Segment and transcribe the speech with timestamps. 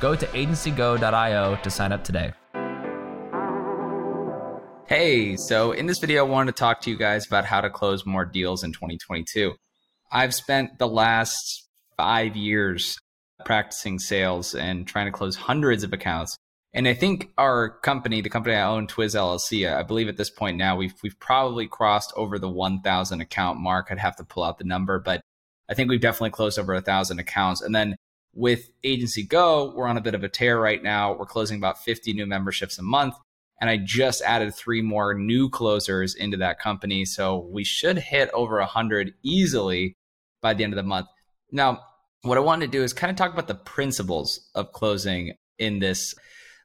[0.00, 2.32] go to agencygo.io to sign up today.
[4.88, 7.70] Hey, so in this video, I wanted to talk to you guys about how to
[7.70, 9.54] close more deals in 2022.
[10.12, 12.96] I've spent the last five years
[13.44, 16.36] practicing sales and trying to close hundreds of accounts.
[16.72, 20.30] And I think our company, the company I own, Twiz LLC, I believe at this
[20.30, 23.88] point now we've we've probably crossed over the 1,000 account mark.
[23.90, 25.20] I'd have to pull out the number, but
[25.68, 27.60] I think we've definitely closed over a thousand accounts.
[27.60, 27.96] And then
[28.36, 31.14] with Agency Go, we're on a bit of a tear right now.
[31.14, 33.14] We're closing about 50 new memberships a month.
[33.60, 37.06] And I just added three more new closers into that company.
[37.06, 39.96] So we should hit over 100 easily
[40.42, 41.06] by the end of the month.
[41.50, 41.80] Now,
[42.22, 45.78] what I want to do is kind of talk about the principles of closing in
[45.78, 46.14] this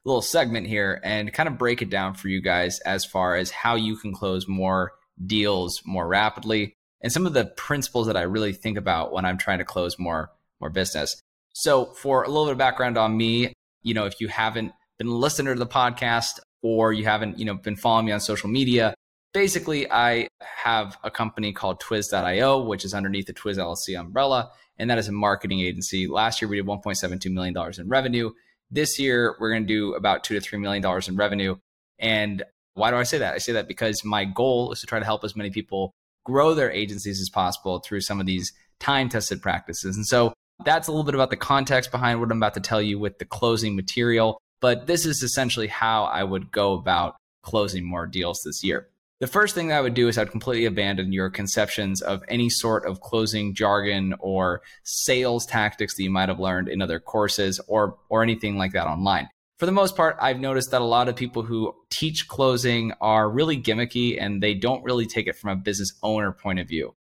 [0.04, 3.50] little segment here and kind of break it down for you guys as far as
[3.50, 4.92] how you can close more
[5.24, 9.38] deals more rapidly and some of the principles that I really think about when I'm
[9.38, 11.20] trying to close more more business.
[11.52, 15.10] So, for a little bit of background on me, you know, if you haven't been
[15.10, 18.94] listening to the podcast, or you haven't, you know, been following me on social media,
[19.34, 24.88] basically I have a company called Twiz.io, which is underneath the Twiz LLC umbrella, and
[24.90, 26.06] that is a marketing agency.
[26.06, 28.30] Last year we did 1.72 million dollars in revenue.
[28.70, 31.56] This year we're going to do about two to three million dollars in revenue.
[31.98, 32.42] And
[32.74, 33.34] why do I say that?
[33.34, 35.92] I say that because my goal is to try to help as many people
[36.24, 39.96] grow their agencies as possible through some of these time tested practices.
[39.96, 40.32] And so
[40.64, 43.18] that's a little bit about the context behind what I'm about to tell you with
[43.18, 44.40] the closing material.
[44.60, 48.88] But this is essentially how I would go about closing more deals this year.
[49.20, 52.50] The first thing that I would do is I'd completely abandon your conceptions of any
[52.50, 57.60] sort of closing jargon or sales tactics that you might have learned in other courses
[57.68, 59.28] or or anything like that online.
[59.60, 63.30] For the most part, I've noticed that a lot of people who teach closing are
[63.30, 66.96] really gimmicky and they don't really take it from a business owner point of view.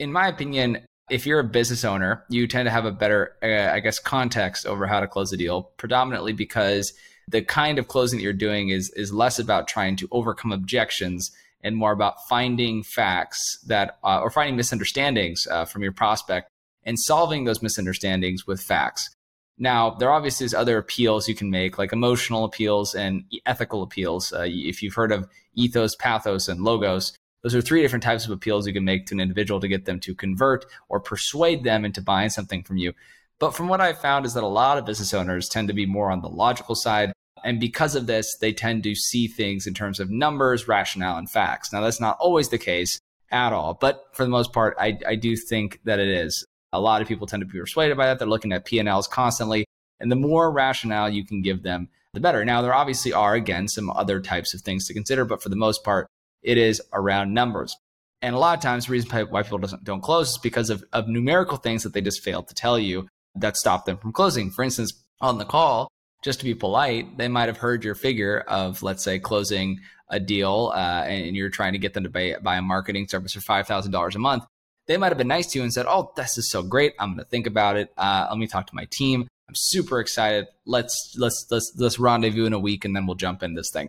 [0.00, 3.70] In my opinion, if you're a business owner, you tend to have a better, uh,
[3.70, 6.94] I guess, context over how to close a deal, predominantly because
[7.28, 11.30] the kind of closing that you're doing is is less about trying to overcome objections
[11.62, 16.48] and more about finding facts that uh, or finding misunderstandings uh, from your prospect
[16.84, 19.14] and solving those misunderstandings with facts.
[19.58, 24.32] Now, there obviously is other appeals you can make, like emotional appeals and ethical appeals.
[24.32, 28.30] Uh, if you've heard of ethos, pathos, and logos, those are three different types of
[28.30, 31.84] appeals you can make to an individual to get them to convert or persuade them
[31.84, 32.92] into buying something from you.
[33.38, 35.86] But from what I've found is that a lot of business owners tend to be
[35.86, 37.12] more on the logical side.
[37.44, 41.28] And because of this, they tend to see things in terms of numbers, rationale, and
[41.28, 41.72] facts.
[41.72, 43.00] Now, that's not always the case
[43.32, 43.74] at all.
[43.74, 46.46] But for the most part, I, I do think that it is.
[46.72, 48.20] A lot of people tend to be persuaded by that.
[48.20, 49.64] They're looking at P&Ls constantly.
[49.98, 52.44] And the more rationale you can give them, the better.
[52.44, 55.24] Now, there obviously are, again, some other types of things to consider.
[55.24, 56.06] But for the most part,
[56.42, 57.76] it is around numbers.
[58.20, 60.84] And a lot of times, the reason why people doesn't, don't close is because of,
[60.92, 64.50] of numerical things that they just failed to tell you that stop them from closing.
[64.50, 65.88] For instance, on the call,
[66.22, 70.20] just to be polite, they might have heard your figure of, let's say, closing a
[70.20, 73.40] deal uh, and you're trying to get them to buy, buy a marketing service for
[73.40, 74.44] $5,000 a month.
[74.86, 76.92] They might have been nice to you and said, Oh, this is so great.
[76.98, 77.92] I'm going to think about it.
[77.96, 79.26] Uh, let me talk to my team.
[79.48, 80.46] I'm super excited.
[80.66, 83.88] Let's, let's, let's, let's rendezvous in a week and then we'll jump in this thing.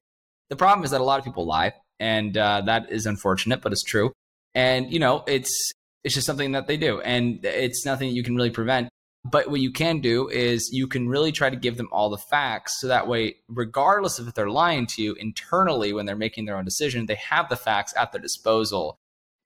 [0.50, 3.72] The problem is that a lot of people lie and uh, that is unfortunate, but
[3.72, 4.12] it's true.
[4.54, 5.72] And you know, it's
[6.04, 8.90] it's just something that they do, and it's nothing you can really prevent.
[9.24, 12.18] But what you can do is you can really try to give them all the
[12.18, 16.44] facts, so that way, regardless of if they're lying to you internally when they're making
[16.44, 18.98] their own decision, they have the facts at their disposal.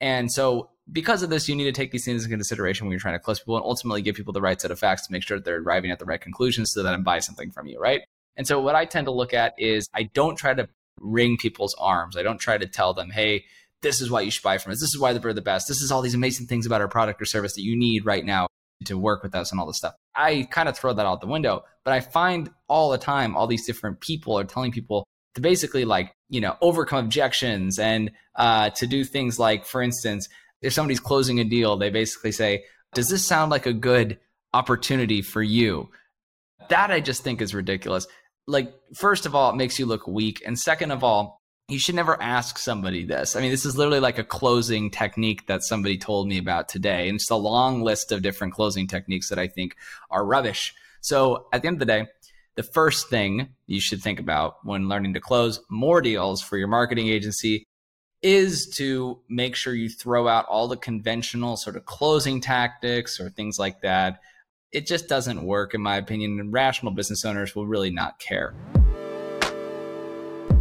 [0.01, 2.99] And so, because of this, you need to take these things into consideration when you're
[2.99, 5.21] trying to close people and ultimately give people the right set of facts to make
[5.21, 7.79] sure that they're arriving at the right conclusions so that I buy something from you,
[7.79, 8.01] right?
[8.35, 10.67] And so, what I tend to look at is I don't try to
[10.99, 12.17] wring people's arms.
[12.17, 13.45] I don't try to tell them, hey,
[13.81, 14.79] this is why you should buy from us.
[14.79, 15.67] This is why we're the best.
[15.67, 18.25] This is all these amazing things about our product or service that you need right
[18.25, 18.47] now
[18.85, 19.95] to work with us and all this stuff.
[20.15, 23.47] I kind of throw that out the window, but I find all the time all
[23.47, 25.05] these different people are telling people
[25.35, 30.27] to basically like, you know, overcome objections and uh, to do things like, for instance,
[30.61, 32.63] if somebody's closing a deal, they basically say,
[32.93, 34.19] does this sound like a good
[34.53, 35.89] opportunity for you?
[36.69, 38.07] That I just think is ridiculous
[38.47, 41.37] like first of all, it makes you look weak, and second of all,
[41.69, 43.35] you should never ask somebody this.
[43.35, 47.09] I mean, this is literally like a closing technique that somebody told me about today,
[47.09, 49.75] and it's a long list of different closing techniques that I think
[50.09, 50.73] are rubbish.
[51.01, 52.07] So at the end of the day,
[52.55, 56.67] the first thing you should think about when learning to close more deals for your
[56.67, 57.65] marketing agency
[58.21, 63.29] is to make sure you throw out all the conventional sort of closing tactics or
[63.29, 64.19] things like that.
[64.73, 68.53] It just doesn't work, in my opinion, and rational business owners will really not care.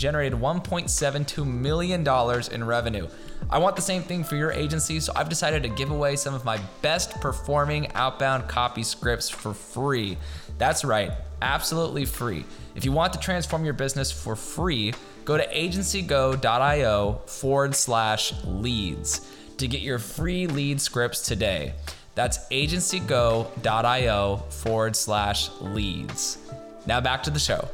[0.00, 2.06] generated $1.72 million
[2.52, 3.06] in revenue.
[3.50, 6.34] I want the same thing for your agency, so I've decided to give away some
[6.34, 10.16] of my best performing outbound copy scripts for free.
[10.56, 11.12] That's right,
[11.42, 12.46] absolutely free.
[12.74, 14.94] If you want to transform your business for free,
[15.26, 21.74] go to agencygo.io forward slash leads to get your free lead scripts today.
[22.14, 26.38] That's agencygo.io forward slash leads.
[26.86, 27.68] Now back to the show.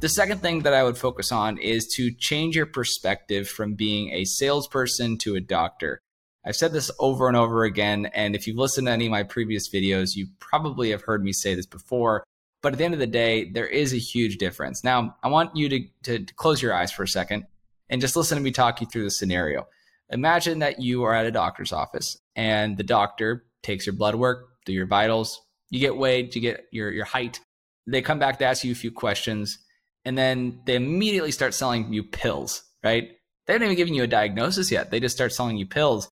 [0.00, 4.10] The second thing that I would focus on is to change your perspective from being
[4.14, 6.00] a salesperson to a doctor.
[6.42, 9.24] I've said this over and over again, and if you've listened to any of my
[9.24, 12.24] previous videos, you probably have heard me say this before.
[12.62, 14.82] But at the end of the day, there is a huge difference.
[14.82, 17.44] Now, I want you to, to, to close your eyes for a second
[17.90, 19.68] and just listen to me talk you through the scenario.
[20.08, 24.48] Imagine that you are at a doctor's office and the doctor takes your blood work,
[24.64, 27.40] do your vitals, you get weighed, you get your, your height.
[27.86, 29.58] They come back to ask you a few questions,
[30.04, 33.10] and then they immediately start selling you pills, right?
[33.46, 34.90] They haven't even given you a diagnosis yet.
[34.90, 36.08] They just start selling you pills.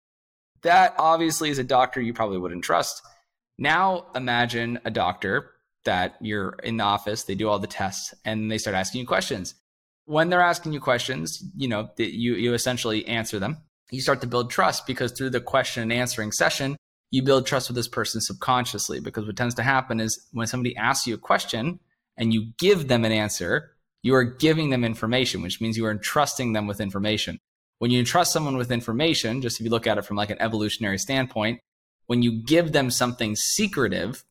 [0.63, 3.01] That obviously is a doctor you probably wouldn't trust.
[3.57, 5.51] Now imagine a doctor
[5.85, 9.07] that you're in the office, they do all the tests, and they start asking you
[9.07, 9.55] questions.
[10.05, 13.57] When they're asking you questions, you know, you, you essentially answer them
[13.91, 16.75] you start to build trust because through the question and answering session,
[17.11, 18.99] you build trust with this person subconsciously.
[18.99, 21.79] Because what tends to happen is when somebody asks you a question
[22.17, 23.71] and you give them an answer,
[24.03, 27.39] you are giving them information, which means you are entrusting them with information.
[27.79, 30.41] When you entrust someone with information, just if you look at it from like an
[30.41, 31.59] evolutionary standpoint,
[32.07, 34.23] when you give them something secretive,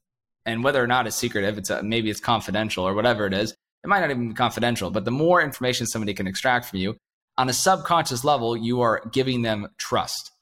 [0.44, 3.54] and whether or not it's secretive, it's a, maybe it's confidential or whatever it is,
[3.84, 6.96] it might not even be confidential, but the more information somebody can extract from you,
[7.38, 10.32] on a subconscious level, you are giving them trust.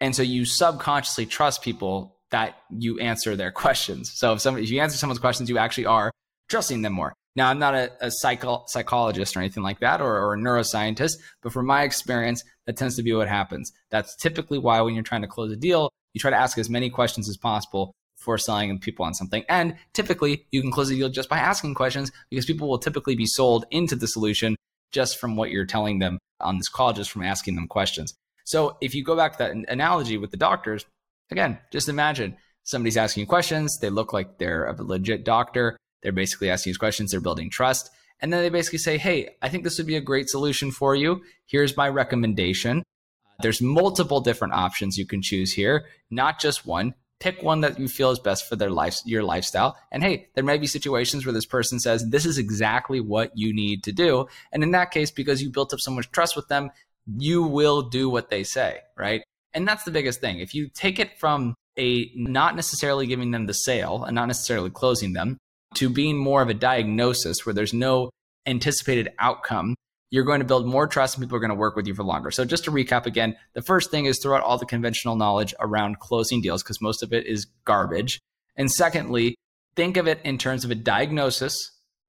[0.00, 4.10] And so you subconsciously trust people that you answer their questions.
[4.14, 6.10] So if somebody, if you answer someone's questions, you actually are
[6.48, 7.12] trusting them more.
[7.34, 11.14] Now, I'm not a, a psycho, psychologist or anything like that, or, or a neuroscientist,
[11.42, 13.72] but from my experience, that tends to be what happens.
[13.90, 16.68] That's typically why when you're trying to close a deal, you try to ask as
[16.68, 19.44] many questions as possible before selling people on something.
[19.48, 23.16] And typically, you can close a deal just by asking questions because people will typically
[23.16, 24.54] be sold into the solution
[24.92, 28.14] just from what you're telling them on this call, just from asking them questions.
[28.44, 30.84] So if you go back to that analogy with the doctors,
[31.30, 33.78] again, just imagine somebody's asking you questions.
[33.80, 35.76] They look like they're a legit doctor.
[36.02, 37.10] They're basically asking you questions.
[37.10, 37.90] They're building trust.
[38.20, 40.94] And then they basically say, Hey, I think this would be a great solution for
[40.94, 41.22] you.
[41.46, 42.78] Here's my recommendation.
[42.78, 47.78] Uh, there's multiple different options you can choose here, not just one pick one that
[47.78, 49.78] you feel is best for their life, your lifestyle.
[49.92, 53.54] And hey, there may be situations where this person says, this is exactly what you
[53.54, 54.26] need to do.
[54.50, 56.70] And in that case, because you built up so much trust with them,
[57.06, 59.22] you will do what they say, right?
[59.54, 60.40] And that's the biggest thing.
[60.40, 64.70] If you take it from a not necessarily giving them the sale and not necessarily
[64.70, 65.38] closing them
[65.74, 68.10] to being more of a diagnosis where there's no
[68.46, 69.74] anticipated outcome
[70.12, 72.04] you're going to build more trust and people are going to work with you for
[72.04, 72.30] longer.
[72.30, 75.54] So just to recap again, the first thing is throw out all the conventional knowledge
[75.58, 78.20] around closing deals because most of it is garbage.
[78.54, 79.34] And secondly,
[79.74, 81.56] think of it in terms of a diagnosis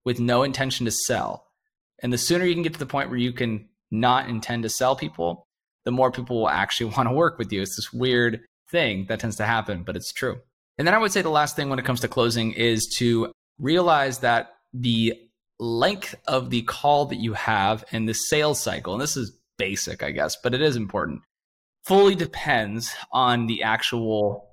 [0.04, 1.48] with no intention to sell.
[2.00, 4.70] And the sooner you can get to the point where you can not intend to
[4.70, 5.48] sell people,
[5.86, 7.62] the more people will actually want to work with you.
[7.62, 10.42] It's this weird thing that tends to happen, but it's true.
[10.78, 13.32] And then I would say the last thing when it comes to closing is to
[13.60, 15.14] realize that the
[15.60, 20.04] length of the call that you have in the sales cycle, and this is basic,
[20.04, 21.22] I guess, but it is important,
[21.86, 24.50] fully depends on the actual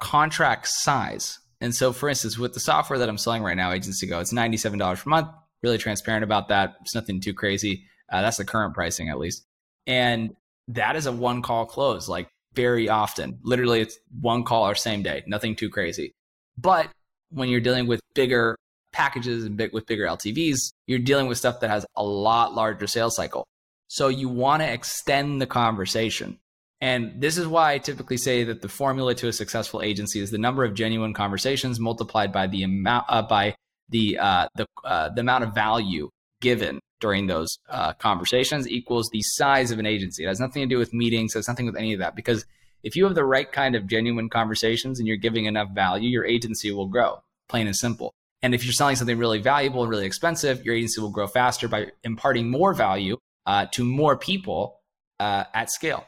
[0.00, 1.38] contract size.
[1.60, 4.32] And so, for instance, with the software that I'm selling right now, Agency Go, it's
[4.32, 5.28] $97 per month.
[5.62, 6.74] Really transparent about that.
[6.80, 7.84] It's nothing too crazy.
[8.10, 9.46] Uh, that's the current pricing, at least.
[9.86, 10.34] And
[10.68, 13.38] that is a one call close, like very often.
[13.42, 16.12] Literally, it's one call or same day, nothing too crazy.
[16.58, 16.88] But
[17.32, 18.56] when you're dealing with bigger
[18.92, 22.86] packages and big with bigger LTVs, you're dealing with stuff that has a lot larger
[22.86, 23.46] sales cycle.
[23.88, 26.38] So you want to extend the conversation.
[26.80, 30.30] And this is why I typically say that the formula to a successful agency is
[30.30, 33.54] the number of genuine conversations multiplied by the amount uh, by
[33.88, 36.10] the uh, the uh, the amount of value
[36.40, 40.24] given during those uh, conversations equals the size of an agency.
[40.24, 41.34] It has nothing to do with meetings.
[41.34, 42.44] It has nothing with any of that because
[42.82, 46.24] if you have the right kind of genuine conversations and you're giving enough value, your
[46.24, 47.22] agency will grow.
[47.48, 48.14] Plain and simple.
[48.42, 51.68] And if you're selling something really valuable and really expensive, your agency will grow faster
[51.68, 54.80] by imparting more value uh, to more people
[55.20, 56.04] uh, at scale,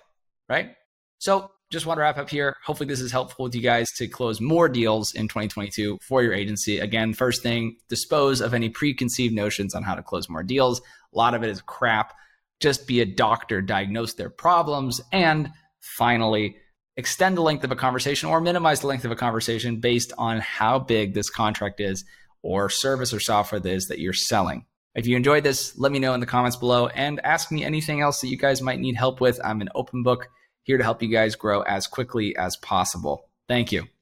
[0.49, 0.75] right?
[1.19, 2.57] So just want to wrap up here.
[2.64, 6.33] Hopefully, this is helpful with you guys to close more deals in 2022 for your
[6.33, 6.78] agency.
[6.78, 10.81] Again, first thing, dispose of any preconceived notions on how to close more deals.
[10.81, 12.14] A lot of it is crap.
[12.61, 15.00] Just be a doctor, diagnose their problems.
[15.12, 15.50] And
[15.81, 16.57] finally,
[16.97, 20.41] extend the length of a conversation or minimize the length of a conversation based on
[20.41, 22.05] how big this contract is
[22.43, 24.65] or service or software that is that you're selling.
[24.95, 28.01] If you enjoyed this, let me know in the comments below and ask me anything
[28.01, 29.41] else that you guys might need help with.
[29.45, 30.29] I'm an open book
[30.63, 33.29] here to help you guys grow as quickly as possible.
[33.49, 33.94] Thank you.